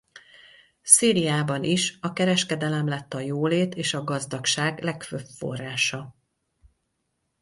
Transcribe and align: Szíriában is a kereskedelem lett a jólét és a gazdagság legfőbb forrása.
Szíriában 0.81 1.63
is 1.63 1.97
a 2.01 2.13
kereskedelem 2.13 2.87
lett 2.87 3.13
a 3.13 3.19
jólét 3.19 3.75
és 3.75 3.93
a 3.93 4.03
gazdagság 4.03 4.83
legfőbb 4.83 5.25
forrása. 5.37 6.15